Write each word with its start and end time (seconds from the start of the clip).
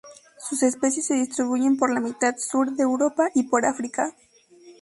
Sus 0.39 0.63
especies 0.63 1.05
se 1.05 1.13
distribuyen 1.13 1.77
por 1.77 1.93
la 1.93 1.99
mitad 1.99 2.35
sur 2.35 2.71
de 2.71 2.81
Europa 2.81 3.29
y 3.35 3.43
por 3.43 3.67
África. 3.67 4.15